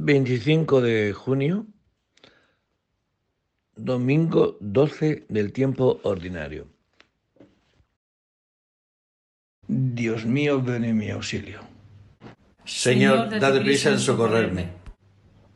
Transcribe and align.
25 0.00 0.80
de 0.80 1.12
junio, 1.12 1.66
domingo 3.74 4.56
12 4.60 5.26
del 5.28 5.52
tiempo 5.52 6.00
ordinario. 6.04 6.68
Dios 9.66 10.24
mío, 10.24 10.62
ven 10.62 10.84
en 10.84 10.96
mi 10.96 11.10
auxilio. 11.10 11.60
Señor, 12.64 13.40
dad 13.40 13.60
prisa 13.60 13.90
en 13.90 13.98
socorrerme. 13.98 14.68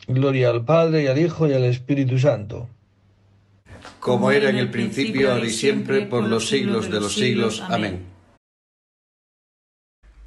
Gloria 0.08 0.50
al 0.50 0.64
Padre 0.64 1.04
y 1.04 1.06
al 1.06 1.18
Hijo 1.18 1.46
y 1.46 1.52
al 1.52 1.64
Espíritu 1.64 2.18
Santo. 2.18 2.68
Como 4.00 4.32
era 4.32 4.50
en 4.50 4.56
el 4.56 4.70
principio, 4.70 5.32
ahora 5.32 5.46
y 5.46 5.50
siempre, 5.50 6.02
por 6.02 6.24
los 6.24 6.48
siglos 6.48 6.90
de 6.90 7.00
los 7.00 7.14
siglos. 7.14 7.62
Amén. 7.68 8.06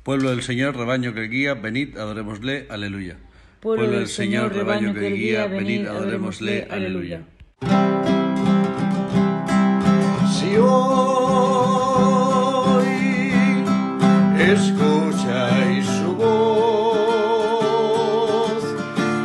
Pueblo 0.04 0.30
del 0.30 0.42
Señor, 0.42 0.78
rebaño 0.78 1.14
que 1.14 1.28
guía, 1.28 1.54
venid, 1.54 1.98
adorémosle, 1.98 2.68
aleluya. 2.70 3.18
Pueblo 3.60 3.90
del 3.90 4.08
Señor, 4.08 4.54
rebaño 4.54 4.94
que 4.94 5.10
guía, 5.10 5.48
venid, 5.48 5.88
adorémosle, 5.88 6.68
aleluya. 6.70 7.24
Si 10.32 10.56
hoy 10.58 11.26
escucháis 14.40 15.86
su 15.86 16.16
voz, 16.16 17.44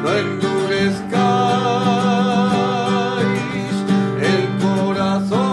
no 0.03 0.11
endurezcáis 0.17 1.11
el 4.23 4.49
corazón. 4.65 5.51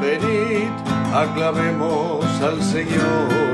Venid, 0.00 0.70
aclamemos 1.14 2.24
al 2.42 2.60
Señor, 2.62 3.53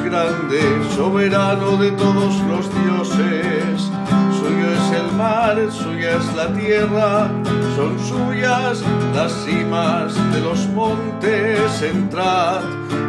Grande, 0.00 0.60
soberano 0.96 1.76
de 1.76 1.90
todos 1.92 2.34
los 2.48 2.68
dioses. 2.84 3.90
Suyo 4.38 4.66
es 4.72 5.00
el 5.00 5.16
mar, 5.16 5.56
suya 5.70 6.16
es 6.16 6.34
la 6.34 6.52
tierra, 6.52 7.30
son 7.76 7.98
suyas 7.98 8.82
las 9.14 9.32
cimas 9.44 10.14
de 10.32 10.40
los 10.40 10.66
montes. 10.68 11.82
Entrad, 11.82 12.62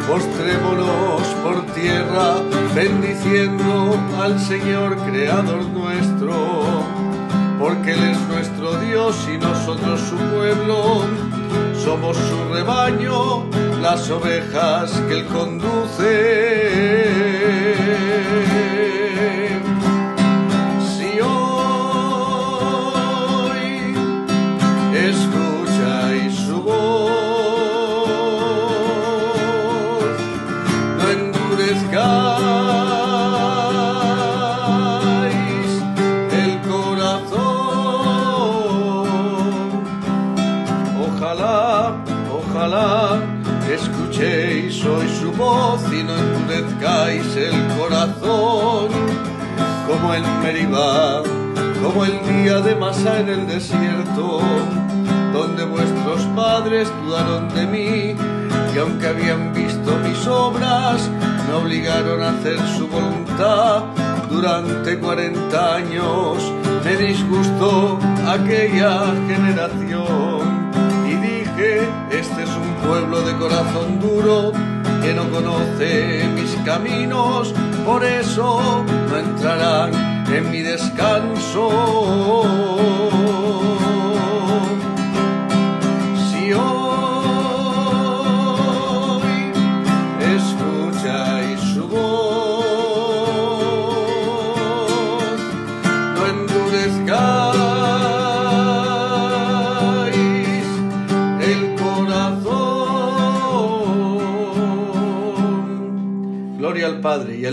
postrémonos 0.07 1.23
por 1.43 1.65
tierra, 1.73 2.35
bendiciendo 2.75 3.97
al 4.21 4.39
Señor, 4.39 4.97
Creador 4.97 5.65
nuestro 5.67 6.83
porque 7.63 7.93
Él 7.93 8.03
es 8.03 8.19
nuestro 8.27 8.77
Dios 8.79 9.15
y 9.33 9.37
nosotros 9.37 10.01
su 10.01 10.17
pueblo. 10.17 11.05
Somos 11.81 12.17
su 12.17 12.53
rebaño, 12.53 13.45
las 13.83 14.09
ovejas 14.09 14.91
que 15.09 15.13
Él 15.19 15.25
conduce. 15.25 16.03
Como 51.83 52.05
el 52.05 52.19
día 52.27 52.59
de 52.59 52.75
Masa 52.75 53.19
en 53.19 53.29
el 53.29 53.47
desierto, 53.47 54.41
donde 55.33 55.65
vuestros 55.65 56.21
padres 56.35 56.87
dudaron 57.03 57.49
de 57.49 57.65
mí, 57.65 58.15
y 58.73 58.77
aunque 58.77 59.07
habían 59.07 59.53
visto 59.53 59.97
mis 60.07 60.27
obras, 60.27 61.09
me 61.47 61.55
obligaron 61.55 62.21
a 62.21 62.29
hacer 62.29 62.59
su 62.77 62.87
voluntad. 62.87 63.83
Durante 64.29 64.99
cuarenta 64.99 65.75
años 65.75 66.37
me 66.83 66.95
disgustó 66.95 67.99
aquella 68.27 69.13
generación 69.27 70.71
y 71.07 71.13
dije, 71.15 71.89
este 72.11 72.43
es 72.43 72.49
un 72.49 72.87
pueblo 72.87 73.21
de 73.21 73.33
corazón 73.37 73.99
duro 73.99 74.51
que 75.03 75.13
no 75.13 75.29
conoce 75.29 76.23
mis 76.33 76.55
caminos, 76.63 77.53
por 77.85 78.05
eso 78.05 78.85
no 79.09 79.17
entrarán 79.17 79.93
en 80.33 80.49
mi 80.49 80.61
descanso. 80.61 81.69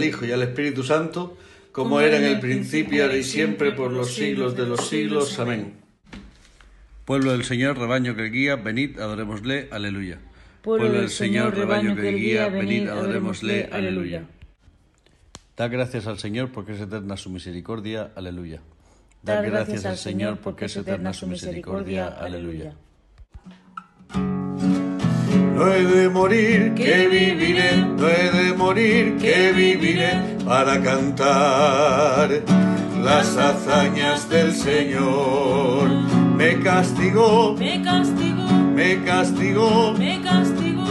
Al 0.00 0.08
Hijo 0.08 0.24
y 0.24 0.32
al 0.32 0.42
Espíritu 0.42 0.82
Santo, 0.82 1.36
como 1.72 2.00
era 2.00 2.16
en 2.16 2.24
el 2.24 2.40
principio, 2.40 3.04
ahora 3.04 3.16
y 3.16 3.22
siempre, 3.22 3.72
por 3.72 3.92
los 3.92 4.14
siglos 4.14 4.56
de 4.56 4.66
los 4.66 4.88
siglos. 4.88 5.38
Amén. 5.38 5.74
Pueblo 7.04 7.32
del 7.32 7.44
Señor, 7.44 7.78
rebaño 7.78 8.16
que 8.16 8.24
guía, 8.30 8.56
venid, 8.56 8.98
adorémosle, 8.98 9.68
aleluya. 9.70 10.18
Pueblo 10.62 10.92
del 10.92 11.10
Señor, 11.10 11.54
rebaño 11.54 11.94
que 11.96 12.12
guía, 12.12 12.48
venid, 12.48 12.88
adorémosle, 12.88 13.68
aleluya. 13.72 14.24
Da 15.56 15.68
gracias 15.68 16.06
al 16.06 16.18
Señor 16.18 16.52
porque 16.52 16.72
es 16.72 16.80
eterna 16.80 17.16
su 17.16 17.30
misericordia, 17.30 18.12
aleluya. 18.14 18.60
Da 19.22 19.42
gracias 19.42 19.84
al 19.84 19.98
Señor 19.98 20.38
porque 20.38 20.66
es 20.66 20.76
eterna 20.76 21.12
su 21.12 21.26
misericordia, 21.26 22.08
aleluya. 22.08 22.74
No 25.60 25.69
he 25.75 25.84
de 25.84 26.09
morir, 26.09 26.72
que 26.75 27.06
viviré, 27.06 27.84
no 27.98 28.09
he 28.09 28.31
de 28.31 28.54
morir, 28.54 29.19
que 29.19 29.53
viviré. 29.53 30.38
para 30.43 30.81
cantar 30.81 32.31
las 33.04 33.37
hazañas 33.37 34.26
del 34.31 34.54
Señor. 34.54 35.91
Me 36.34 36.60
castigó, 36.60 37.54
Me 37.59 37.83
castigó, 37.83 38.48
me 38.74 39.04
castigó, 39.04 39.92
me 39.98 40.22
castigó, 40.22 40.86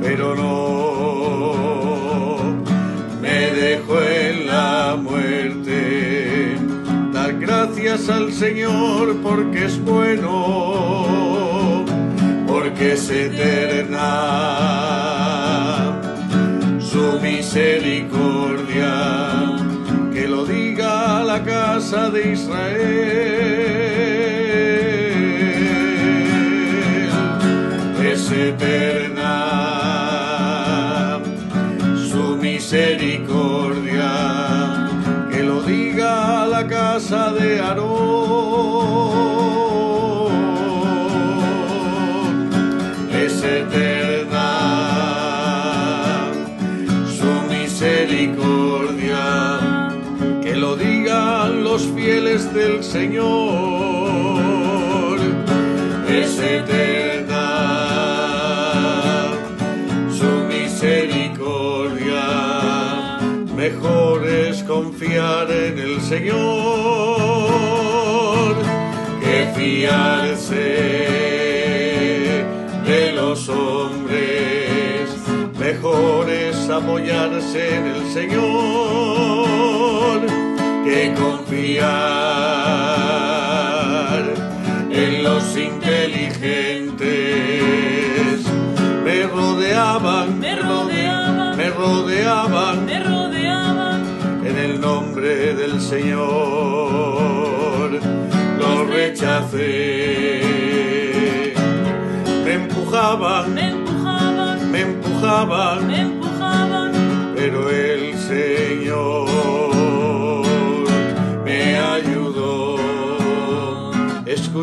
pero 0.00 0.36
no 0.36 1.54
me 3.20 3.50
dejó 3.50 4.00
en 4.02 4.46
la 4.46 4.96
muerte. 5.02 6.54
Dar 7.12 7.32
gracias 7.40 8.08
al 8.08 8.32
Señor 8.32 9.16
porque 9.20 9.64
es 9.64 9.84
bueno, 9.84 11.49
porque 12.80 12.94
es 12.94 13.10
eterna 13.10 13.98
su 16.80 17.20
misericordia. 17.20 18.94
Que 20.12 20.26
lo 20.26 20.46
diga 20.46 21.22
la 21.22 21.44
casa 21.44 22.08
de 22.08 22.32
Israel. 22.32 23.39
Del 52.52 52.82
Señor. 52.82 53.20
Es 56.08 56.38
eterna 56.38 57.46
su 60.10 60.30
misericordia. 60.48 61.58
Mejor 63.56 64.26
es 64.26 64.62
confiar 64.64 65.50
en 65.50 65.78
el 65.78 66.00
Señor 66.00 66.36
que 69.20 69.52
fiarse 69.54 70.54
de 72.84 73.12
los 73.12 73.48
hombres. 73.48 75.10
Mejor 75.58 76.28
es 76.30 76.68
apoyarse 76.68 77.76
en 77.76 77.86
el 77.86 78.06
Señor 78.12 79.10
que 81.14 81.20
confiar 81.20 81.90
en 84.90 85.22
los 85.22 85.56
inteligentes. 85.56 88.46
Me 89.04 89.26
rodeaban, 89.26 90.38
Me 90.38 90.56
rodeaban, 90.56 91.56
me 91.56 91.70
rodeaban 91.70 92.84
me 92.86 93.00
rodeaban, 93.00 94.04
en 94.44 94.58
el 94.58 94.80
nombre 94.80 95.54
del 95.54 95.80
Señor. 95.80 96.30
Lo 98.58 98.84
rechacé. 98.84 100.42
Me 102.44 102.54
empujaban, 102.54 103.54
me 103.54 103.68
empujaban, 103.68 104.70
me 104.70 104.80
empujaban, 104.82 105.86
me 105.86 106.00
empujaban, 106.00 106.19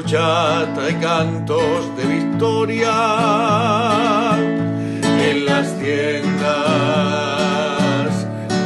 Escuchad, 0.07 0.79
hay 0.79 0.93
cantos 1.01 1.97
de 1.97 2.05
victoria 2.05 2.95
en 5.03 5.45
las 5.45 5.77
tiendas 5.79 6.47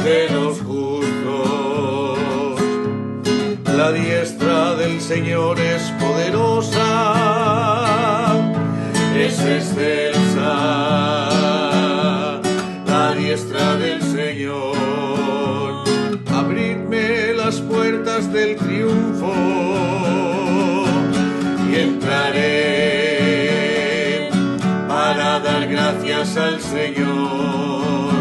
de 0.04 0.28
los 0.30 0.60
justos. 0.60 2.20
La 3.76 3.90
diestra 3.90 4.76
del 4.76 5.00
Señor 5.00 5.58
es 5.58 5.82
poderosa, 5.98 6.78
es 9.16 9.40
excelsa. 9.40 10.11
Señor. 26.72 28.12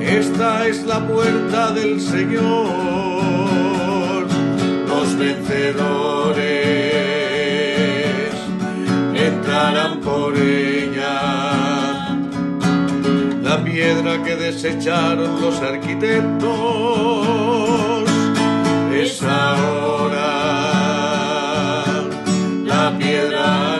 Esta 0.00 0.66
es 0.66 0.84
la 0.84 1.06
puerta 1.06 1.70
del 1.70 2.00
Señor, 2.00 2.42
los 4.88 5.16
vencedores 5.16 6.44
entrarán 9.14 10.00
por 10.00 10.36
ella. 10.36 12.16
La 13.42 13.62
piedra 13.62 14.20
que 14.24 14.34
desecharon 14.34 15.40
los 15.40 15.60
arquitectos 15.62 16.50
es 18.92 19.22
ahora 19.22 20.34
la 22.64 22.98
piedra 22.98 23.73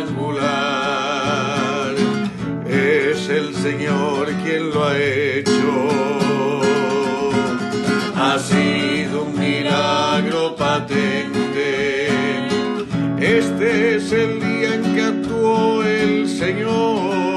Señor 3.64 4.26
quien 4.44 4.70
lo 4.72 4.84
ha 4.84 4.94
hecho. 4.99 5.88
Ha 8.14 8.38
sido 8.38 9.22
un 9.22 9.40
milagro 9.40 10.55
patente. 10.55 12.08
Este 13.19 13.96
es 13.96 14.12
el 14.12 14.38
día 14.38 14.75
en 14.75 14.94
que 14.94 15.02
actuó 15.02 15.82
el 15.82 16.28
Señor. 16.28 17.33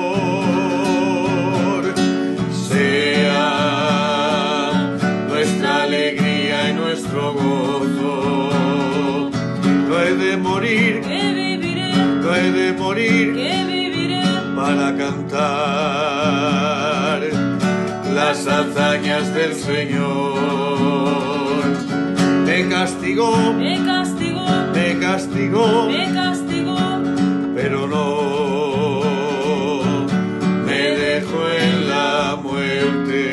Las 18.37 18.47
hazañas 18.47 19.33
del 19.33 19.53
Señor. 19.55 20.37
Me 22.45 22.69
castigó, 22.69 23.53
me 23.53 23.83
castigó, 23.83 24.45
me 24.73 24.99
castigó, 24.99 25.89
me 25.89 26.13
castigó, 26.13 26.77
pero 27.55 27.87
no 27.87 29.01
me 30.65 30.81
dejó 30.97 31.49
en 31.49 31.89
la 31.89 32.39
muerte. 32.41 33.23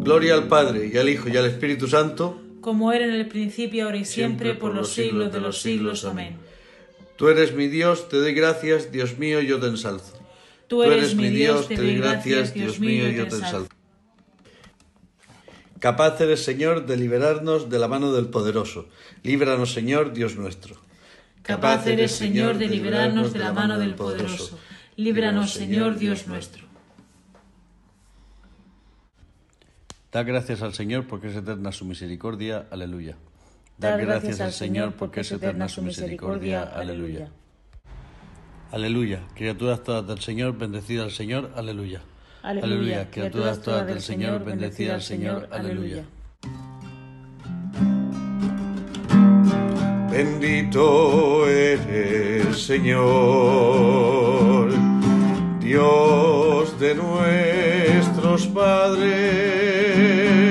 Gloria 0.00 0.34
al 0.34 0.46
Padre 0.48 0.90
y 0.92 0.98
al 0.98 1.08
Hijo 1.08 1.28
y 1.28 1.36
al 1.36 1.46
Espíritu 1.46 1.88
Santo. 1.88 2.40
como 2.60 2.92
era 2.92 3.06
en 3.06 3.12
el 3.12 3.26
principio, 3.26 3.86
ahora 3.86 3.96
y 3.96 4.04
siempre, 4.04 4.54
por 4.54 4.74
los 4.74 4.92
siglos 4.92 5.32
de 5.32 5.40
los 5.40 5.62
siglos. 5.62 6.04
Amén. 6.04 6.36
Tú 7.16 7.28
eres 7.28 7.54
mi 7.54 7.68
Dios, 7.68 8.08
te 8.08 8.18
doy 8.18 8.34
gracias, 8.34 8.92
Dios 8.92 9.18
mío, 9.18 9.40
yo 9.40 9.58
te 9.58 9.66
ensalzo. 9.66 10.19
Tú 10.70 10.84
eres 10.84 11.16
mi 11.16 11.30
Dios, 11.30 11.66
te 11.66 11.74
doy 11.74 11.96
gracias, 11.96 12.54
Dios 12.54 12.78
mío, 12.78 13.08
yo 13.08 13.26
te 13.26 13.34
ensalzo. 13.34 13.68
Capaz 15.80 16.20
eres, 16.20 16.44
Señor, 16.44 16.86
de 16.86 16.96
liberarnos 16.96 17.68
de 17.68 17.80
la 17.80 17.88
mano 17.88 18.12
del 18.12 18.28
poderoso. 18.28 18.88
Líbranos, 19.24 19.72
Señor, 19.72 20.12
Dios 20.12 20.36
nuestro. 20.36 20.76
Capaz 21.42 21.88
eres, 21.88 22.12
Señor, 22.12 22.56
de 22.56 22.68
librarnos 22.68 23.32
de 23.32 23.40
la 23.40 23.52
mano 23.52 23.80
del 23.80 23.96
poderoso. 23.96 24.60
Líbranos, 24.94 25.54
Señor, 25.54 25.98
Dios 25.98 26.28
nuestro. 26.28 26.64
Da 30.12 30.22
gracias 30.22 30.62
al 30.62 30.74
Señor 30.74 31.08
porque 31.08 31.30
es 31.30 31.36
eterna 31.36 31.72
su 31.72 31.84
misericordia. 31.84 32.68
Aleluya. 32.70 33.16
Dar 33.76 34.00
gracias 34.00 34.40
al 34.40 34.52
Señor 34.52 34.92
porque 34.92 35.22
es 35.22 35.32
eterna 35.32 35.68
su 35.68 35.82
misericordia. 35.82 36.62
Aleluya. 36.62 37.32
Aleluya. 38.72 39.20
Criaturas 39.34 39.82
todas 39.82 40.06
del 40.06 40.20
Señor, 40.20 40.56
bendecida 40.56 41.02
al 41.02 41.10
Señor. 41.10 41.50
Aleluya. 41.56 42.00
Aleluya. 42.42 43.10
Criaturas 43.10 43.60
todas 43.60 43.86
del 43.86 44.00
Señor, 44.00 44.44
bendecida 44.44 44.94
al 44.94 45.02
Señor. 45.02 45.48
Aleluya. 45.50 46.04
Bendito 50.10 51.48
eres, 51.48 52.58
Señor, 52.58 54.70
Dios 55.60 56.80
de 56.80 56.94
nuestros 56.96 58.48
padres. 58.48 60.49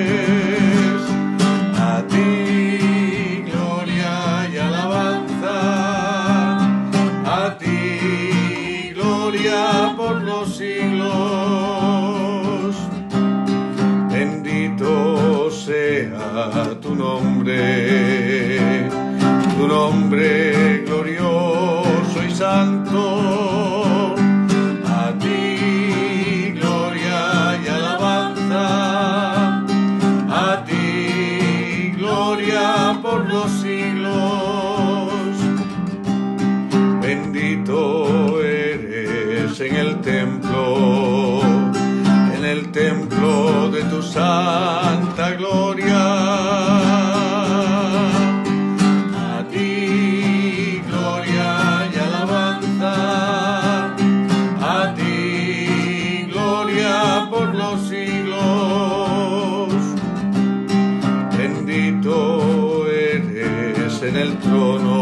Trono, 64.50 64.99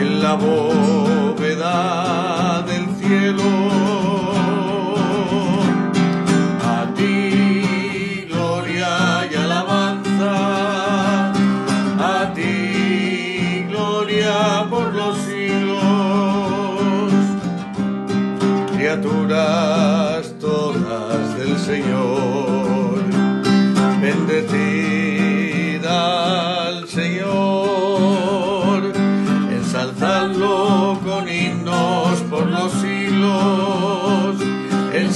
En 0.00 0.22
la 0.22 0.34
bóveda 0.34 1.74
del 2.66 2.84
cielo. 2.98 3.67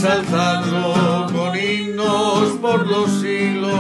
Ensalzadlo 0.03 1.29
con 1.33 1.57
himnos 1.57 2.59
por 2.61 2.85
los 2.89 3.09
siglos. 3.21 3.73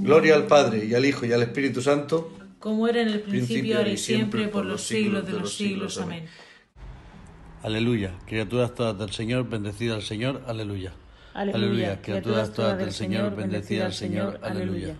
Gloria 0.00 0.36
al 0.36 0.46
Padre 0.46 0.86
y 0.86 0.94
al 0.94 1.04
Hijo 1.04 1.26
y 1.26 1.34
al 1.34 1.42
Espíritu 1.42 1.82
Santo. 1.82 2.32
como 2.58 2.88
era 2.88 3.02
en 3.02 3.08
el 3.08 3.20
principio, 3.20 3.76
ahora 3.76 3.90
y 3.90 3.98
siempre, 3.98 4.48
por 4.48 4.64
los 4.64 4.82
siglos 4.82 5.26
de 5.26 5.32
los 5.34 5.54
siglos. 5.54 5.98
Amén. 5.98 6.24
Aleluya. 7.62 8.14
Criaturas 8.26 8.74
todas 8.74 8.98
del 8.98 9.12
Señor, 9.12 9.48
bendecida 9.48 9.94
al 9.94 10.02
Señor. 10.02 10.42
Aleluya. 10.46 10.92
Aleluya. 11.34 12.00
Criaturas 12.00 12.54
todas 12.54 12.78
del 12.78 12.92
Señor, 12.92 13.36
bendecida 13.36 13.84
al 13.84 13.92
Señor. 13.92 14.40
Aleluya. 14.42 14.96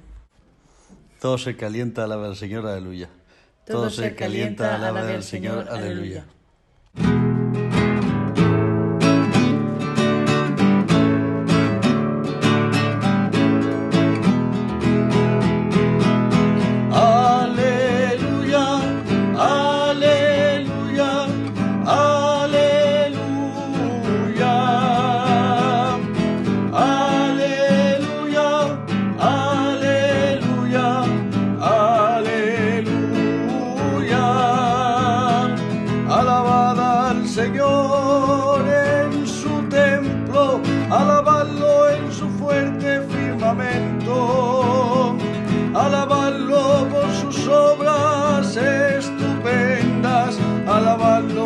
Todo 1.21 1.39
se 1.39 1.57
calienta, 1.57 2.05
alaba 2.05 2.27
al 2.27 2.37
Señor. 2.37 2.67
Aleluya. 2.67 3.09
Todo 3.67 3.89
se 3.89 4.15
calienta, 4.15 4.77
alaba 4.77 5.09
al 5.09 5.23
Señor. 5.23 5.69
Aleluya, 5.71 6.27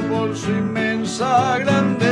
por 0.08 0.36
su 0.36 0.50
inmensa 0.50 1.58
grandeza. 1.58 2.09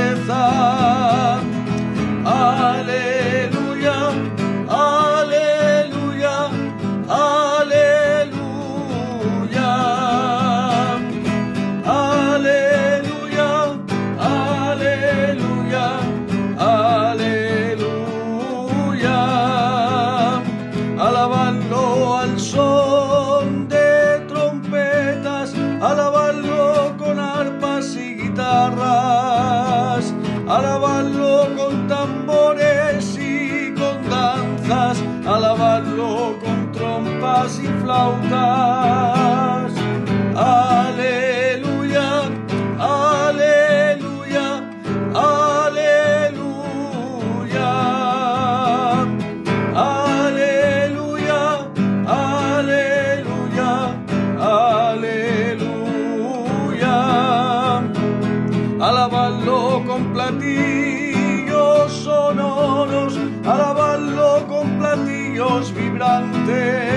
Platillos 60.56 61.92
sonoros, 61.92 63.18
alabadlo 63.44 64.46
con 64.48 64.78
platillos 64.78 65.72
vibrantes. 65.74 66.87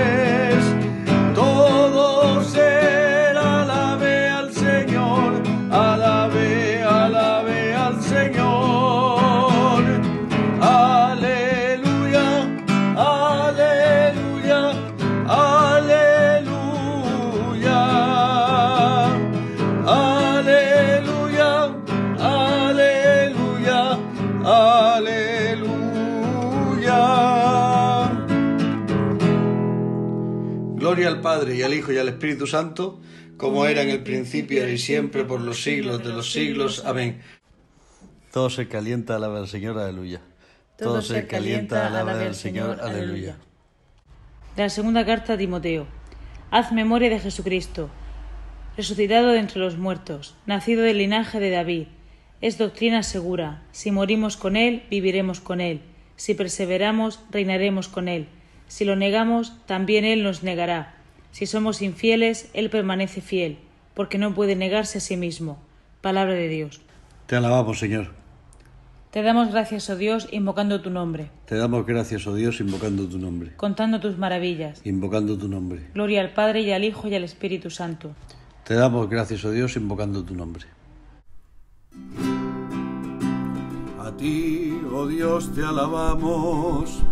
Al 31.72 31.78
Hijo 31.78 31.92
y 31.92 31.98
al 31.98 32.08
Espíritu 32.08 32.46
Santo, 32.46 33.00
como 33.38 33.64
era 33.66 33.82
en 33.82 33.88
el 33.88 34.02
principio 34.02 34.68
y 34.68 34.76
siempre 34.76 35.24
por 35.24 35.40
los 35.40 35.62
siglos 35.62 36.04
de 36.04 36.10
los 36.10 36.30
siglos. 36.30 36.84
Amén. 36.84 37.22
Todo 38.30 38.50
se 38.50 38.68
calienta, 38.68 39.16
alaba 39.16 39.38
al 39.38 39.48
Señor. 39.48 39.78
Aleluya. 39.78 40.20
Todo 40.76 41.00
se 41.00 41.26
calienta, 41.26 41.86
alaba 41.86 42.12
al 42.12 42.34
Señor. 42.34 42.80
Aleluya. 42.82 43.36
De 44.56 44.62
la 44.62 44.68
segunda 44.68 45.06
carta 45.06 45.32
a 45.32 45.38
Timoteo. 45.38 45.86
Haz 46.50 46.72
memoria 46.72 47.08
de 47.08 47.18
Jesucristo, 47.18 47.88
resucitado 48.76 49.28
de 49.28 49.38
entre 49.38 49.60
los 49.60 49.78
muertos, 49.78 50.34
nacido 50.44 50.82
del 50.82 50.98
linaje 50.98 51.40
de 51.40 51.50
David. 51.50 51.86
Es 52.42 52.58
doctrina 52.58 53.02
segura. 53.02 53.62
Si 53.72 53.90
morimos 53.90 54.36
con 54.36 54.56
él, 54.56 54.82
viviremos 54.90 55.40
con 55.40 55.62
él. 55.62 55.80
Si 56.16 56.34
perseveramos, 56.34 57.20
reinaremos 57.30 57.88
con 57.88 58.08
él. 58.08 58.28
Si 58.66 58.84
lo 58.84 58.94
negamos, 58.94 59.56
también 59.64 60.04
él 60.04 60.22
nos 60.22 60.42
negará. 60.42 61.01
Si 61.32 61.46
somos 61.46 61.82
infieles, 61.82 62.50
él 62.52 62.70
permanece 62.70 63.20
fiel, 63.20 63.58
porque 63.94 64.18
no 64.18 64.34
puede 64.34 64.54
negarse 64.54 64.98
a 64.98 65.00
sí 65.00 65.16
mismo. 65.16 65.58
Palabra 66.02 66.34
de 66.34 66.48
Dios. 66.48 66.82
Te 67.26 67.36
alabamos, 67.36 67.78
Señor. 67.78 68.10
Te 69.10 69.22
damos 69.22 69.50
gracias, 69.50 69.90
oh 69.90 69.96
Dios, 69.96 70.28
invocando 70.30 70.80
tu 70.80 70.90
nombre. 70.90 71.30
Te 71.46 71.56
damos 71.56 71.84
gracias, 71.84 72.26
oh 72.26 72.34
Dios, 72.34 72.60
invocando 72.60 73.06
tu 73.06 73.18
nombre. 73.18 73.52
Contando 73.56 74.00
tus 74.00 74.16
maravillas. 74.16 74.80
Invocando 74.86 75.36
tu 75.36 75.48
nombre. 75.48 75.82
Gloria 75.94 76.20
al 76.20 76.32
Padre 76.32 76.62
y 76.62 76.72
al 76.72 76.84
Hijo 76.84 77.08
y 77.08 77.14
al 77.14 77.24
Espíritu 77.24 77.68
Santo. 77.70 78.14
Te 78.64 78.74
damos 78.74 79.08
gracias, 79.10 79.44
oh 79.44 79.50
Dios, 79.50 79.76
invocando 79.76 80.22
tu 80.24 80.34
nombre. 80.34 80.64
A 84.00 84.16
ti, 84.16 84.78
oh 84.92 85.06
Dios, 85.06 85.54
te 85.54 85.62
alabamos. 85.62 87.02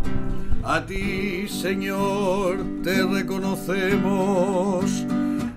A 0.62 0.84
ti, 0.86 1.48
Señor, 1.48 2.58
te 2.82 3.04
reconocemos. 3.04 4.84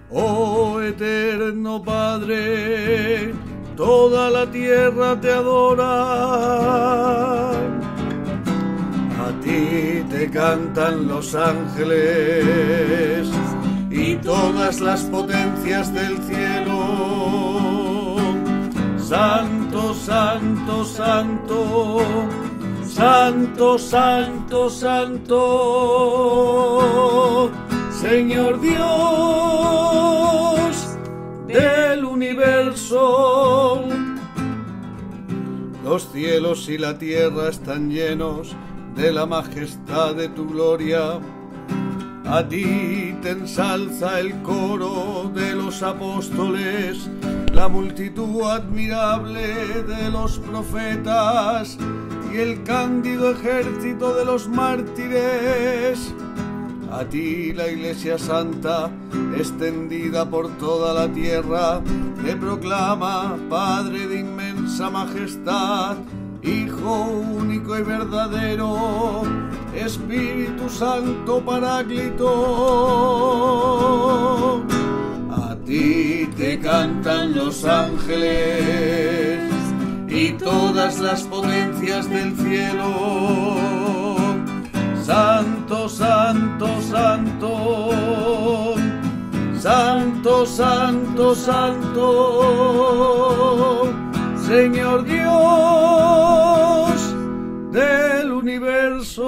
Oh 0.10 0.80
eterno 0.82 1.82
Padre 1.82 3.34
toda 3.76 4.30
la 4.30 4.46
tierra 4.50 5.20
te 5.20 5.32
adora. 5.32 5.92
A 9.26 9.32
ti 9.44 10.04
te 10.10 10.30
cantan 10.30 11.08
los 11.08 11.34
ángeles 11.36 13.28
y 13.90 14.16
todas 14.18 14.80
las 14.82 15.02
potencias 15.04 15.94
del 15.94 16.18
cielo. 16.24 18.18
Santo, 18.98 19.94
santo, 19.94 20.84
santo, 20.86 22.06
santo, 22.94 23.78
santo, 23.80 24.70
santo, 24.70 25.40
Señor 27.92 28.62
Dios 28.62 28.78
del 31.48 32.06
universo. 32.06 33.84
Los 35.84 36.08
cielos 36.12 36.70
y 36.70 36.78
la 36.78 37.00
tierra 37.00 37.50
están 37.50 37.90
llenos 37.90 38.56
de 38.96 39.12
la 39.12 39.26
majestad 39.26 40.14
de 40.16 40.30
tu 40.30 40.48
gloria. 40.48 41.20
A 42.26 42.48
ti 42.48 43.16
te 43.22 43.32
ensalza 43.32 44.20
el 44.20 44.40
coro 44.44 45.32
de 45.34 45.56
los 45.56 45.82
apóstoles, 45.82 47.10
la 47.54 47.68
multitud 47.68 48.44
admirable 48.44 49.84
de 49.84 50.10
los 50.10 50.38
profetas 50.40 51.78
y 52.34 52.38
el 52.38 52.64
cándido 52.64 53.32
ejército 53.32 54.16
de 54.16 54.26
los 54.26 54.48
mártires 54.48 56.14
a 56.94 57.04
ti 57.06 57.52
la 57.54 57.68
Iglesia 57.68 58.20
Santa, 58.20 58.92
extendida 59.36 60.30
por 60.30 60.48
toda 60.60 60.94
la 60.94 61.12
tierra, 61.12 61.82
te 62.24 62.36
proclama 62.36 63.36
Padre 63.50 64.06
de 64.08 64.20
inmensa 64.20 64.92
majestad, 64.92 65.98
Hijo 66.44 67.06
único 67.40 67.76
y 67.80 67.82
verdadero, 67.82 69.24
Espíritu 69.74 70.70
Santo 70.70 71.42
Paráclito. 71.44 72.28
A 75.32 75.56
ti 75.66 76.30
te 76.38 76.60
cantan 76.60 77.34
los 77.34 77.66
ángeles 77.66 79.43
y 80.24 80.32
todas 80.34 81.00
las 81.00 81.24
potencias 81.24 82.10
del 82.10 82.34
cielo 82.38 83.58
Santo, 85.04 85.90
santo, 85.90 86.82
santo, 86.82 88.76
santo, 89.60 90.46
santo, 90.46 91.36
santo, 91.36 92.04
Señor 94.48 95.04
Dios 95.04 95.24
del 97.74 98.32
universo. 98.32 99.28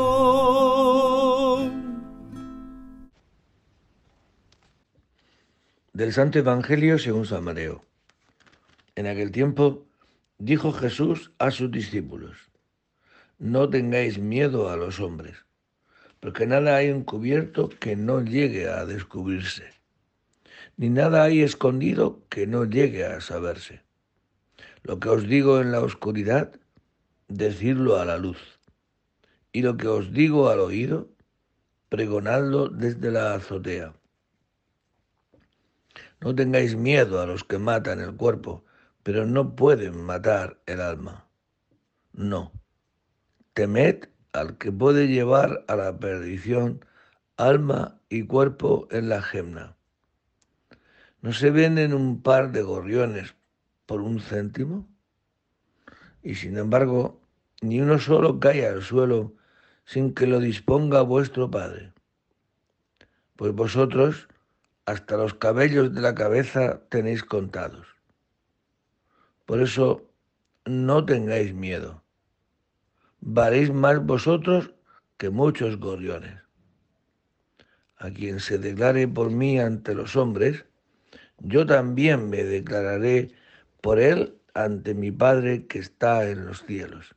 Del 5.92 6.14
Santo 6.14 6.40
Evangelio 6.40 6.98
según 6.98 7.26
San 7.26 7.44
Mateo. 7.44 7.84
En 8.96 9.08
aquel 9.08 9.32
tiempo 9.32 9.85
dijo 10.38 10.72
Jesús 10.72 11.32
a 11.40 11.52
sus 11.52 11.72
discípulos, 11.72 12.38
no 13.38 13.70
tengáis 13.70 14.18
miedo 14.18 14.70
a 14.70 14.78
los 14.78 15.00
hombres 15.00 15.46
porque 16.26 16.48
nada 16.48 16.78
hay 16.78 16.88
encubierto 16.88 17.70
que 17.70 17.96
no 17.96 18.20
llegue 18.20 18.68
a 18.68 18.84
descubrirse, 18.88 19.70
ni 20.76 20.90
nada 20.90 21.22
hay 21.22 21.44
escondido 21.44 22.26
que 22.30 22.48
no 22.48 22.66
llegue 22.66 23.06
a 23.06 23.22
saberse. 23.22 23.84
Lo 24.82 25.00
que 25.00 25.10
os 25.10 25.28
digo 25.28 25.62
en 25.62 25.72
la 25.72 25.82
oscuridad, 25.82 26.60
decirlo 27.28 28.00
a 28.00 28.06
la 28.06 28.18
luz, 28.18 28.40
y 29.52 29.62
lo 29.62 29.78
que 29.78 29.88
os 29.88 30.14
digo 30.14 30.50
al 30.50 30.62
oído, 30.62 31.12
pregonadlo 31.90 32.70
desde 32.70 33.12
la 33.12 33.36
azotea. 33.36 33.94
No 36.22 36.34
tengáis 36.34 36.76
miedo 36.76 37.22
a 37.22 37.28
los 37.28 37.44
que 37.44 37.60
matan 37.60 38.00
el 38.00 38.16
cuerpo, 38.16 38.65
pero 39.06 39.28
no 39.28 39.56
pueden 39.56 40.02
matar 40.02 40.60
el 40.66 40.82
alma. 40.82 41.28
No. 42.12 42.52
Temed 43.54 44.10
al 44.34 44.58
que 44.58 44.72
puede 44.72 45.08
llevar 45.08 45.64
a 45.68 45.76
la 45.76 46.00
perdición 46.00 46.84
alma 47.38 48.02
y 48.10 48.24
cuerpo 48.24 48.88
en 48.90 49.10
la 49.10 49.22
gemna. 49.22 49.76
¿No 51.22 51.34
se 51.34 51.52
venden 51.52 51.94
un 51.94 52.24
par 52.24 52.52
de 52.52 52.64
gorriones 52.64 53.36
por 53.86 54.02
un 54.02 54.20
céntimo? 54.20 54.88
Y 56.24 56.34
sin 56.34 56.58
embargo, 56.58 57.22
ni 57.62 57.82
uno 57.82 58.00
solo 58.00 58.40
cae 58.40 58.68
al 58.68 58.82
suelo 58.82 59.36
sin 59.86 60.16
que 60.16 60.26
lo 60.26 60.40
disponga 60.40 61.04
vuestro 61.04 61.52
Padre. 61.52 61.94
Pues 63.36 63.54
vosotros 63.54 64.28
hasta 64.88 65.16
los 65.16 65.36
cabellos 65.36 65.94
de 65.94 66.02
la 66.02 66.16
cabeza 66.16 66.82
tenéis 66.90 67.24
contados. 67.24 67.95
Por 69.46 69.62
eso 69.62 70.10
no 70.66 71.06
tengáis 71.06 71.54
miedo 71.54 72.06
valéis 73.26 73.74
más 73.74 74.06
vosotros 74.06 74.72
que 75.18 75.32
muchos 75.32 75.78
gorriones. 75.78 76.42
A 77.98 78.12
quien 78.12 78.40
se 78.40 78.60
declare 78.60 79.08
por 79.08 79.32
mí 79.32 79.60
ante 79.60 79.96
los 79.96 80.16
hombres, 80.16 80.66
yo 81.40 81.66
también 81.66 82.30
me 82.30 82.44
declararé 82.44 83.32
por 83.82 84.00
él 84.00 84.36
ante 84.54 84.94
mi 84.94 85.12
Padre 85.12 85.66
que 85.66 85.80
está 85.80 86.30
en 86.30 86.46
los 86.46 86.64
cielos. 86.66 87.16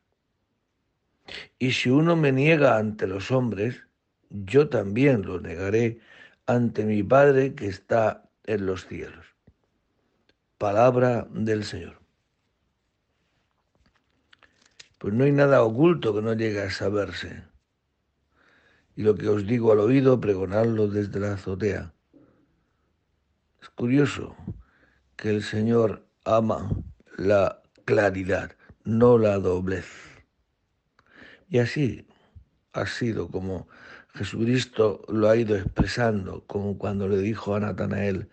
Y 1.58 1.72
si 1.72 1.90
uno 1.90 2.16
me 2.16 2.32
niega 2.32 2.78
ante 2.78 3.06
los 3.06 3.30
hombres, 3.30 3.84
yo 4.30 4.68
también 4.70 5.26
lo 5.26 5.40
negaré 5.40 6.00
ante 6.46 6.84
mi 6.84 7.02
Padre 7.02 7.54
que 7.54 7.66
está 7.66 8.30
en 8.44 8.64
los 8.64 8.86
cielos. 8.86 9.26
Palabra 10.56 11.28
del 11.30 11.64
Señor 11.64 12.07
pues 14.98 15.14
no 15.14 15.24
hay 15.24 15.32
nada 15.32 15.62
oculto 15.62 16.14
que 16.14 16.22
no 16.22 16.34
llegue 16.34 16.60
a 16.60 16.70
saberse. 16.70 17.44
Y 18.96 19.02
lo 19.02 19.14
que 19.14 19.28
os 19.28 19.46
digo 19.46 19.70
al 19.72 19.78
oído, 19.78 20.20
pregonadlo 20.20 20.88
desde 20.88 21.20
la 21.20 21.34
azotea. 21.34 21.94
Es 23.62 23.68
curioso 23.70 24.36
que 25.16 25.30
el 25.30 25.44
Señor 25.44 26.04
ama 26.24 26.70
la 27.16 27.62
claridad, 27.84 28.56
no 28.84 29.18
la 29.18 29.38
doblez. 29.38 29.86
Y 31.48 31.58
así 31.58 32.08
ha 32.72 32.86
sido 32.86 33.28
como 33.28 33.68
Jesucristo 34.14 35.02
lo 35.08 35.28
ha 35.28 35.36
ido 35.36 35.56
expresando, 35.56 36.44
como 36.46 36.76
cuando 36.76 37.08
le 37.08 37.18
dijo 37.18 37.54
a 37.54 37.60
Natanael, 37.60 38.28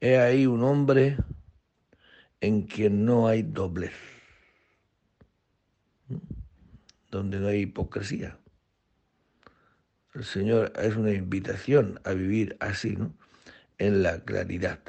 he 0.00 0.18
ahí 0.18 0.46
un 0.46 0.62
hombre 0.64 1.16
en 2.40 2.62
quien 2.66 3.06
no 3.06 3.26
hay 3.26 3.42
doblez 3.42 4.13
donde 7.14 7.38
no 7.38 7.46
hay 7.46 7.60
hipocresía. 7.60 8.40
El 10.14 10.24
Señor 10.24 10.72
es 10.76 10.96
una 10.96 11.12
invitación 11.12 12.00
a 12.04 12.12
vivir 12.12 12.56
así, 12.58 12.96
¿no? 12.96 13.14
En 13.78 14.02
la 14.02 14.24
claridad, 14.24 14.80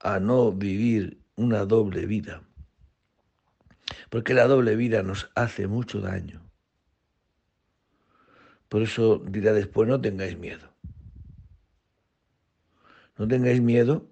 a 0.00 0.18
no 0.18 0.52
vivir 0.52 1.20
una 1.36 1.66
doble 1.66 2.06
vida, 2.06 2.42
porque 4.08 4.32
la 4.32 4.46
doble 4.46 4.74
vida 4.74 5.02
nos 5.02 5.30
hace 5.34 5.66
mucho 5.66 6.00
daño. 6.00 6.42
Por 8.68 8.82
eso 8.82 9.18
dirá 9.18 9.52
después, 9.52 9.86
no 9.86 10.00
tengáis 10.00 10.38
miedo. 10.38 10.72
No 13.18 13.28
tengáis 13.28 13.60
miedo 13.60 14.10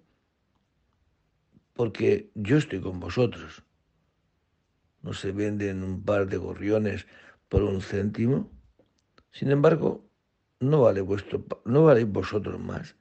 porque 1.72 2.30
yo 2.34 2.56
estoy 2.58 2.80
con 2.80 3.00
vosotros 3.00 3.64
no 5.04 5.12
se 5.12 5.32
venden 5.32 5.84
un 5.84 6.02
par 6.02 6.26
de 6.26 6.38
gorriones 6.38 7.06
por 7.50 7.62
un 7.62 7.82
céntimo. 7.82 8.50
Sin 9.30 9.50
embargo, 9.50 10.08
no 10.60 10.80
vale 10.80 11.02
vuestro, 11.02 11.44
no 11.66 11.84
valéis 11.84 12.08
vosotros 12.08 12.58
más. 12.58 12.96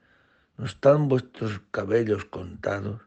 No 0.58 0.66
están 0.66 1.08
vuestros 1.08 1.62
cabellos 1.70 2.26
contados. 2.26 3.00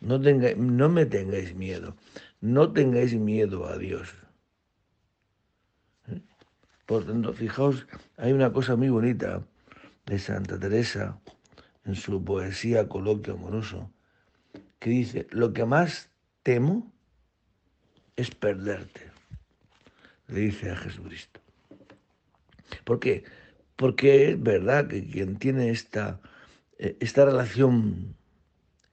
No, 0.00 0.18
no 0.18 0.88
me 0.90 1.06
tengáis 1.06 1.54
miedo. 1.54 1.96
no 2.42 2.72
tengáis 2.72 3.14
miedo 3.14 3.66
a 3.66 3.78
Dios. 3.78 4.14
¿Eh? 6.08 6.20
Por 6.84 7.06
tanto, 7.06 7.32
fijaos, 7.32 7.86
hay 8.18 8.32
una 8.32 8.52
cosa 8.52 8.76
muy 8.76 8.90
bonita 8.90 9.42
de 10.04 10.18
Santa 10.18 10.58
Teresa 10.58 11.18
en 11.86 11.94
su 11.94 12.22
poesía 12.22 12.86
Coloquio 12.86 13.34
Amoroso, 13.34 13.90
que 14.78 14.90
dice, 14.90 15.26
lo 15.30 15.54
que 15.54 15.64
más 15.64 16.10
temo 16.42 16.99
es 18.20 18.30
perderte, 18.30 19.10
le 20.28 20.40
dice 20.40 20.70
a 20.70 20.76
Jesucristo. 20.76 21.40
¿Por 22.84 23.00
qué? 23.00 23.24
Porque 23.76 24.30
es 24.30 24.42
verdad 24.42 24.88
que 24.88 25.06
quien 25.06 25.38
tiene 25.38 25.70
esta, 25.70 26.20
eh, 26.78 26.96
esta 27.00 27.24
relación 27.24 28.14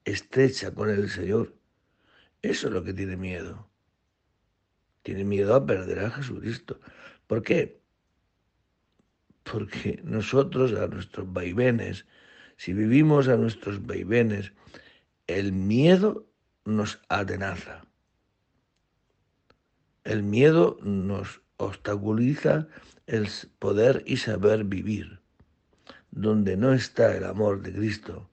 estrecha 0.06 0.74
con 0.74 0.90
el 0.90 1.10
Señor, 1.10 1.54
eso 2.42 2.68
es 2.68 2.74
lo 2.74 2.84
que 2.84 2.94
tiene 2.94 3.18
miedo. 3.18 3.70
Tiene 5.04 5.24
miedo 5.24 5.56
a 5.56 5.66
perder 5.66 6.00
a 6.00 6.12
Jesucristo. 6.12 6.80
¿Por 7.28 7.44
qué? 7.44 7.82
Porque 9.44 10.00
nosotros 10.04 10.74
a 10.74 10.88
nuestros 10.88 11.32
vaivenes, 11.32 12.06
si 12.58 12.74
vivimos 12.74 13.28
a 13.28 13.38
nuestros 13.38 13.86
vaivenes, 13.86 14.54
el 15.28 15.52
miedo 15.52 16.28
nos 16.66 17.00
atenaza. 17.10 17.88
El 20.08 20.24
miedo 20.24 20.78
nos 20.84 21.42
obstaculiza 21.58 22.70
el 23.08 23.28
poder 23.60 24.04
y 24.06 24.16
saber 24.16 24.64
vivir. 24.64 25.20
Donde 26.12 26.56
no 26.56 26.72
está 26.72 27.14
el 27.14 27.26
amor 27.26 27.62
de 27.62 27.74
Cristo, 27.74 28.30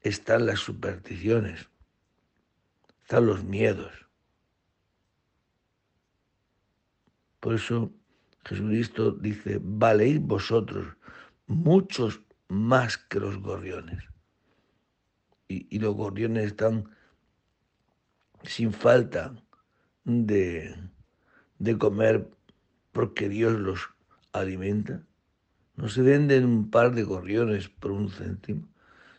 están 0.00 0.46
las 0.46 0.60
supersticiones, 0.60 1.68
están 3.02 3.26
los 3.26 3.44
miedos. 3.44 3.92
Por 7.38 7.56
eso 7.56 7.92
Jesucristo 8.46 9.10
dice, 9.10 9.60
valéis 9.62 10.22
vosotros 10.22 10.86
muchos 11.46 12.22
más 12.48 12.96
que 12.96 13.20
los 13.20 13.36
gorriones. 13.36 14.02
Y, 15.48 15.78
los 15.80 15.94
gorriones 15.94 16.46
están 16.46 16.88
sin 18.44 18.72
falta 18.72 19.34
de, 20.04 20.74
de 21.58 21.78
comer 21.78 22.28
porque 22.92 23.28
Dios 23.28 23.54
los 23.54 23.90
alimenta. 24.32 25.02
No 25.76 25.88
se 25.88 26.02
venden 26.02 26.44
un 26.44 26.70
par 26.70 26.94
de 26.94 27.02
gorriones 27.02 27.68
por 27.68 27.90
un 27.90 28.10
céntimo. 28.10 28.68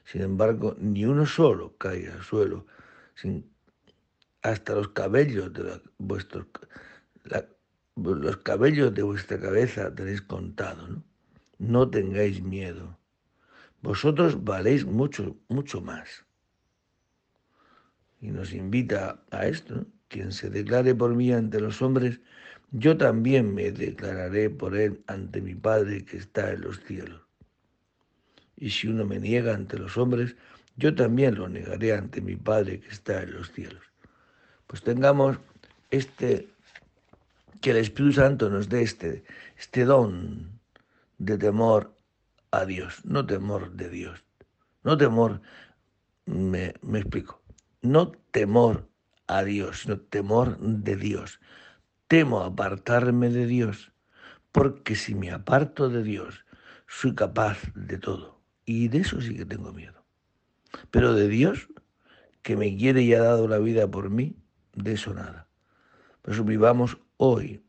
Sin 0.06 0.22
embargo, 0.22 0.76
ni 0.80 1.06
uno 1.06 1.26
solo 1.26 1.76
cae 1.78 2.10
al 2.10 2.24
suelo. 2.24 2.66
Sin, 3.16 3.50
hasta 4.42 4.76
los 4.76 4.90
cabellos 4.90 5.52
de 5.54 5.82
vuestros 5.98 6.48
los 7.96 8.38
cabellos 8.38 8.94
de 8.94 9.04
vuestra 9.04 9.40
cabeza 9.40 9.94
tenéis 9.96 10.22
contado, 10.22 10.88
¿no? 10.88 11.04
No 11.58 11.90
tengáis 11.90 12.42
miedo. 12.42 13.00
Vosotros 13.82 14.44
valéis 14.44 14.86
mucho, 14.86 15.38
mucho 15.48 15.80
más. 15.80 16.26
Y 18.20 18.32
nos 18.32 18.54
invita 18.54 19.24
a 19.32 19.48
esto, 19.48 19.86
quien 20.08 20.32
se 20.32 20.50
declare 20.50 20.96
por 20.96 21.16
mí 21.16 21.32
ante 21.32 21.60
los 21.60 21.82
hombres, 21.82 22.20
yo 22.72 22.98
también 22.98 23.54
me 23.54 23.72
declararé 23.72 24.50
por 24.50 24.76
él 24.76 25.04
ante 25.08 25.42
mi 25.42 25.56
Padre 25.56 26.06
que 26.06 26.18
está 26.18 26.52
en 26.52 26.62
los 26.62 26.80
cielos. 26.82 27.22
Y 28.58 28.70
si 28.70 28.88
uno 28.88 29.06
me 29.06 29.20
niega 29.20 29.54
ante 29.54 29.78
los 29.78 29.98
hombres, 29.98 30.36
yo 30.78 30.94
también 30.96 31.36
lo 31.36 31.48
negaré 31.48 31.94
ante 31.94 32.22
mi 32.22 32.36
Padre 32.36 32.80
que 32.80 32.90
está 32.90 33.24
en 33.24 33.34
los 33.34 33.52
cielos. 33.52 33.84
Pues 34.68 34.82
tengamos 34.82 35.38
este, 35.92 36.50
que 37.62 37.72
el 37.72 37.78
Espíritu 37.78 38.14
Santo 38.14 38.50
nos 38.50 38.70
dé 38.70 38.82
este, 38.82 39.24
este 39.58 39.86
don 39.86 40.60
de 41.18 41.38
temor 41.38 41.96
a 42.52 42.66
Dios, 42.66 43.06
no 43.06 43.26
temor 43.26 43.72
de 43.74 43.90
Dios, 43.90 44.24
no 44.84 44.98
temor, 44.98 45.42
me, 46.26 46.74
me 46.82 47.00
explico, 47.00 47.42
no 47.82 48.12
temor 48.32 48.88
a 49.28 49.44
Dios, 49.44 49.82
sino 49.82 50.00
temor 50.00 50.58
de 50.60 50.96
Dios 50.96 51.40
temo 52.08 52.42
apartarme 52.42 53.30
de 53.30 53.46
Dios, 53.46 53.92
porque 54.52 54.96
si 54.96 55.16
me 55.16 55.32
aparto 55.32 55.90
de 55.90 56.04
Dios, 56.04 56.46
soy 56.88 57.16
capaz 57.16 57.58
de 57.74 57.98
todo. 57.98 58.42
Y 58.66 58.88
de 58.88 59.00
eso 59.00 59.22
sí 59.22 59.36
que 59.36 59.46
tengo 59.46 59.74
miedo. 59.74 60.04
Pero 60.92 61.14
de 61.14 61.28
Dios, 61.28 61.68
que 62.42 62.56
me 62.56 62.76
quiere 62.78 63.02
y 63.02 63.14
ha 63.14 63.22
dado 63.22 63.48
la 63.48 63.60
vida 63.60 63.90
por 63.90 64.10
mí, 64.10 64.36
de 64.74 64.94
eso 64.94 65.14
nada. 65.14 65.48
Por 66.22 66.34
eso 66.34 66.44
vivamos 66.44 66.98
hoy 67.18 67.64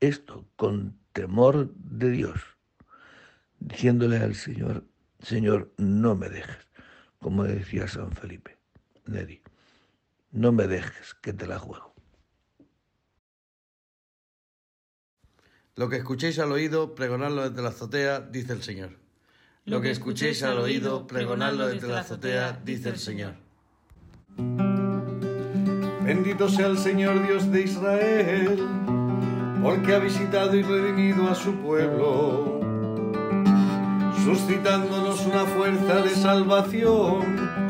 esto 0.00 0.46
con 0.56 0.98
temor 1.12 1.72
de 1.74 2.10
Dios, 2.10 2.40
diciéndole 3.58 4.18
al 4.18 4.34
Señor, 4.34 4.84
Señor, 5.20 5.72
no 5.76 6.14
me 6.14 6.28
dejes, 6.28 6.66
como 7.18 7.44
decía 7.44 7.86
San 7.88 8.12
Felipe, 8.12 8.58
Neri, 9.06 9.42
no 10.30 10.52
me 10.52 10.66
dejes 10.66 11.14
que 11.14 11.32
te 11.32 11.46
la 11.46 11.58
juego. 11.58 11.94
Lo 15.76 15.88
que 15.88 15.96
escuchéis 15.96 16.38
al 16.38 16.52
oído, 16.52 16.94
pregonadlo 16.94 17.48
desde 17.48 17.62
la 17.62 17.70
azotea, 17.70 18.20
dice 18.20 18.52
el 18.52 18.62
Señor. 18.62 18.98
Lo 19.64 19.80
que 19.80 19.90
escuchéis 19.90 20.42
al 20.42 20.58
oído, 20.58 21.06
pregonadlo 21.06 21.68
desde 21.68 21.88
la 21.88 22.00
azotea, 22.00 22.60
dice 22.64 22.90
el 22.90 22.98
Señor. 22.98 23.34
Bendito 26.04 26.48
sea 26.48 26.66
el 26.66 26.78
Señor 26.78 27.26
Dios 27.26 27.50
de 27.50 27.62
Israel, 27.62 28.58
porque 29.62 29.94
ha 29.94 29.98
visitado 29.98 30.56
y 30.56 30.62
redimido 30.62 31.28
a 31.28 31.34
su 31.34 31.54
pueblo, 31.56 32.60
suscitándonos 34.24 35.24
una 35.26 35.44
fuerza 35.46 36.02
de 36.02 36.10
salvación 36.10 37.69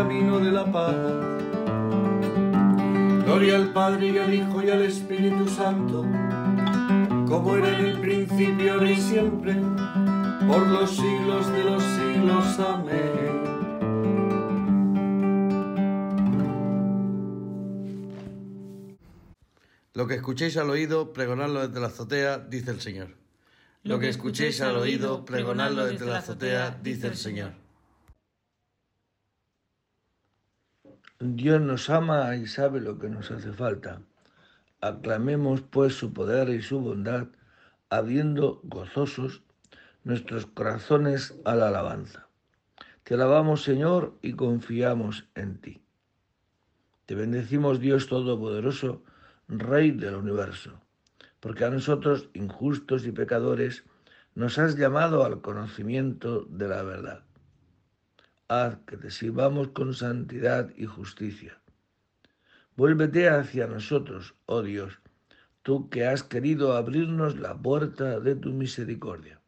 camino 0.00 0.38
de 0.38 0.50
la 0.50 0.64
paz. 0.64 0.96
Gloria 3.26 3.56
al 3.56 3.70
Padre 3.74 4.08
y 4.08 4.16
al 4.16 4.32
Hijo 4.32 4.62
y 4.62 4.70
al 4.70 4.82
Espíritu 4.82 5.46
Santo 5.46 6.06
como 7.28 7.54
era 7.54 7.78
en 7.78 7.84
el 7.84 8.00
principio, 8.00 8.72
ahora 8.72 8.90
y 8.90 8.96
siempre, 8.96 9.54
por 10.48 10.66
los 10.66 10.90
siglos 10.96 11.52
de 11.52 11.64
los 11.64 11.82
siglos. 11.82 12.58
Amén. 12.58 13.44
Lo 19.92 20.06
que 20.06 20.14
escuchéis 20.14 20.56
al 20.56 20.70
oído, 20.70 21.12
pregonadlo 21.12 21.68
desde 21.68 21.78
la 21.78 21.88
azotea, 21.88 22.38
dice 22.38 22.70
el 22.70 22.80
Señor. 22.80 23.08
Lo 23.82 23.98
que 23.98 24.08
escuchéis 24.08 24.62
al 24.62 24.76
oído, 24.76 25.26
pregonadlo 25.26 25.84
desde 25.84 26.06
la 26.06 26.18
azotea, 26.18 26.78
dice 26.82 27.06
el 27.06 27.16
Señor. 27.16 27.69
Dios 31.22 31.60
nos 31.60 31.90
ama 31.90 32.34
y 32.34 32.46
sabe 32.46 32.80
lo 32.80 32.98
que 32.98 33.10
nos 33.10 33.30
hace 33.30 33.52
falta. 33.52 34.00
Aclamemos 34.80 35.60
pues 35.60 35.92
su 35.92 36.14
poder 36.14 36.48
y 36.48 36.62
su 36.62 36.80
bondad, 36.80 37.26
abriendo 37.90 38.62
gozosos 38.64 39.42
nuestros 40.02 40.46
corazones 40.46 41.34
a 41.44 41.54
la 41.56 41.68
alabanza. 41.68 42.26
Te 43.04 43.12
alabamos, 43.12 43.62
Señor, 43.62 44.16
y 44.22 44.32
confiamos 44.32 45.28
en 45.34 45.60
ti. 45.60 45.82
Te 47.04 47.14
bendecimos, 47.14 47.80
Dios 47.80 48.06
Todopoderoso, 48.06 49.02
Rey 49.46 49.90
del 49.90 50.14
universo, 50.14 50.80
porque 51.38 51.66
a 51.66 51.70
nosotros, 51.70 52.30
injustos 52.32 53.04
y 53.04 53.12
pecadores, 53.12 53.84
nos 54.34 54.58
has 54.58 54.74
llamado 54.78 55.22
al 55.26 55.42
conocimiento 55.42 56.46
de 56.48 56.68
la 56.68 56.82
verdad. 56.82 57.24
Haz 58.50 58.78
que 58.84 58.96
te 58.96 59.12
sirvamos 59.12 59.68
con 59.68 59.94
santidad 59.94 60.72
y 60.76 60.84
justicia. 60.84 61.60
Vuélvete 62.74 63.28
hacia 63.28 63.68
nosotros, 63.68 64.34
oh 64.46 64.62
Dios, 64.62 64.98
tú 65.62 65.88
que 65.88 66.04
has 66.04 66.24
querido 66.24 66.76
abrirnos 66.76 67.38
la 67.38 67.56
puerta 67.56 68.18
de 68.18 68.34
tu 68.34 68.50
misericordia. 68.50 69.40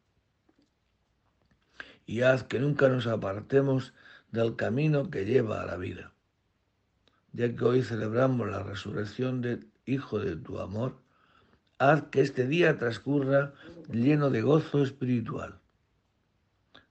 Y 2.05 2.21
haz 2.21 2.45
que 2.45 2.59
nunca 2.59 2.87
nos 2.87 3.05
apartemos 3.05 3.93
del 4.31 4.55
camino 4.55 5.09
que 5.09 5.25
lleva 5.25 5.61
a 5.61 5.65
la 5.65 5.75
vida. 5.75 6.13
Ya 7.33 7.53
que 7.53 7.65
hoy 7.65 7.83
celebramos 7.83 8.49
la 8.49 8.63
resurrección 8.63 9.41
del 9.41 9.67
Hijo 9.85 10.17
de 10.19 10.37
tu 10.37 10.59
amor, 10.59 10.97
haz 11.77 12.03
que 12.03 12.21
este 12.21 12.47
día 12.47 12.77
transcurra 12.77 13.51
lleno 13.91 14.29
de 14.29 14.41
gozo 14.43 14.81
espiritual. 14.81 15.59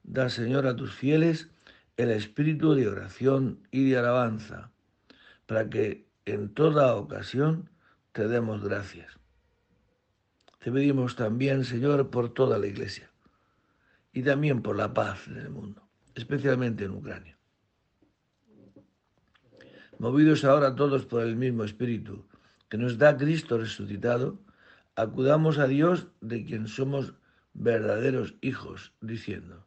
Da, 0.02 0.28
Señor, 0.28 0.66
a 0.66 0.76
tus 0.76 0.92
fieles 0.92 1.48
el 1.96 2.10
espíritu 2.10 2.74
de 2.74 2.88
oración 2.88 3.66
y 3.70 3.90
de 3.90 3.98
alabanza, 3.98 4.70
para 5.46 5.68
que 5.68 6.06
en 6.24 6.52
toda 6.54 6.94
ocasión 6.96 7.70
te 8.12 8.28
demos 8.28 8.62
gracias. 8.62 9.18
Te 10.58 10.70
pedimos 10.70 11.16
también, 11.16 11.64
Señor, 11.64 12.10
por 12.10 12.32
toda 12.32 12.58
la 12.58 12.66
Iglesia 12.66 13.10
y 14.12 14.22
también 14.22 14.62
por 14.62 14.76
la 14.76 14.94
paz 14.94 15.26
en 15.26 15.38
el 15.38 15.50
mundo, 15.50 15.82
especialmente 16.14 16.84
en 16.84 16.92
Ucrania. 16.92 17.36
Movidos 19.98 20.44
ahora 20.44 20.74
todos 20.74 21.06
por 21.06 21.22
el 21.22 21.36
mismo 21.36 21.64
Espíritu 21.64 22.26
que 22.68 22.78
nos 22.78 22.96
da 22.96 23.16
Cristo 23.16 23.58
resucitado, 23.58 24.38
acudamos 24.96 25.58
a 25.58 25.66
Dios 25.66 26.08
de 26.20 26.44
quien 26.44 26.68
somos 26.68 27.14
verdaderos 27.54 28.34
hijos, 28.40 28.94
diciendo, 29.00 29.66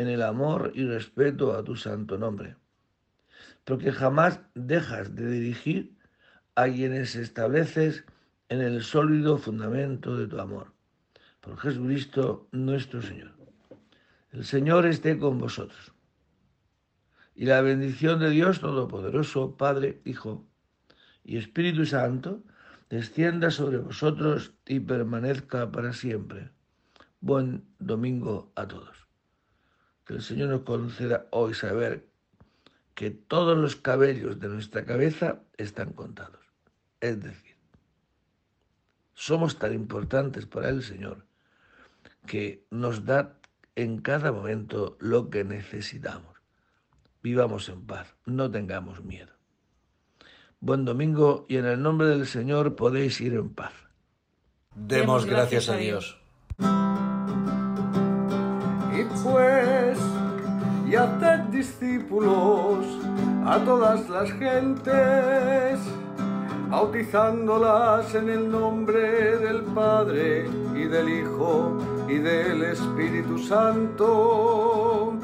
en 0.00 0.08
el 0.08 0.22
amor 0.22 0.72
y 0.74 0.86
respeto 0.86 1.52
a 1.54 1.62
tu 1.62 1.76
santo 1.76 2.16
nombre, 2.16 2.56
porque 3.64 3.92
jamás 3.92 4.40
dejas 4.54 5.14
de 5.14 5.30
dirigir 5.30 5.94
a 6.54 6.64
quienes 6.64 7.16
estableces 7.16 8.04
en 8.48 8.62
el 8.62 8.82
sólido 8.82 9.36
fundamento 9.36 10.16
de 10.16 10.26
tu 10.26 10.40
amor. 10.40 10.72
Por 11.42 11.58
Jesucristo 11.58 12.48
nuestro 12.50 13.02
Señor. 13.02 13.32
El 14.32 14.44
Señor 14.44 14.86
esté 14.86 15.18
con 15.18 15.38
vosotros. 15.38 15.92
Y 17.34 17.44
la 17.44 17.60
bendición 17.60 18.20
de 18.20 18.30
Dios 18.30 18.60
Todopoderoso, 18.60 19.56
Padre, 19.58 20.00
Hijo 20.06 20.46
y 21.24 21.36
Espíritu 21.36 21.84
Santo, 21.84 22.42
descienda 22.88 23.50
sobre 23.50 23.78
vosotros 23.78 24.54
y 24.66 24.80
permanezca 24.80 25.70
para 25.70 25.92
siempre. 25.92 26.50
Buen 27.20 27.64
domingo 27.78 28.50
a 28.56 28.66
todos 28.66 29.09
que 30.10 30.16
el 30.16 30.22
Señor 30.22 30.48
nos 30.48 30.62
conceda 30.62 31.26
hoy 31.30 31.54
saber 31.54 32.04
que 32.96 33.10
todos 33.10 33.56
los 33.56 33.76
cabellos 33.76 34.40
de 34.40 34.48
nuestra 34.48 34.84
cabeza 34.84 35.42
están 35.56 35.92
contados. 35.92 36.40
Es 37.00 37.22
decir, 37.22 37.54
somos 39.14 39.60
tan 39.60 39.72
importantes 39.72 40.46
para 40.46 40.68
el 40.68 40.82
Señor 40.82 41.24
que 42.26 42.66
nos 42.70 43.04
da 43.04 43.36
en 43.76 44.00
cada 44.00 44.32
momento 44.32 44.96
lo 44.98 45.30
que 45.30 45.44
necesitamos. 45.44 46.36
Vivamos 47.22 47.68
en 47.68 47.86
paz, 47.86 48.16
no 48.26 48.50
tengamos 48.50 49.04
miedo. 49.04 49.32
Buen 50.58 50.84
domingo 50.84 51.46
y 51.48 51.56
en 51.56 51.66
el 51.66 51.80
nombre 51.80 52.08
del 52.08 52.26
Señor 52.26 52.74
podéis 52.74 53.20
ir 53.20 53.34
en 53.34 53.50
paz. 53.50 53.74
Demos 54.74 55.24
gracias 55.24 55.68
a 55.68 55.76
Dios. 55.76 56.20
Y 58.92 59.04
y 60.90 60.96
haced 60.96 61.40
discípulos 61.52 62.84
a 63.46 63.58
todas 63.58 64.08
las 64.08 64.32
gentes, 64.32 65.78
bautizándolas 66.68 68.12
en 68.16 68.28
el 68.28 68.50
nombre 68.50 69.38
del 69.38 69.62
Padre 69.62 70.48
y 70.74 70.84
del 70.88 71.08
Hijo 71.08 71.78
y 72.08 72.14
del 72.14 72.64
Espíritu 72.64 73.38
Santo, 73.38 75.14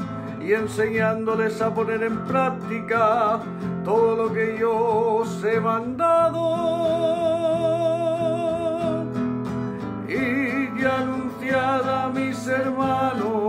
y 0.40 0.52
enseñándoles 0.52 1.60
a 1.60 1.74
poner 1.74 2.04
en 2.04 2.24
práctica 2.26 3.40
todo 3.84 4.14
lo 4.14 4.32
que 4.32 4.56
yo 4.60 4.72
os 5.16 5.42
he 5.42 5.58
mandado. 5.58 6.76
Y 10.08 10.84
anunciad 10.84 12.04
a 12.04 12.08
mis 12.14 12.46
hermanos 12.46 13.45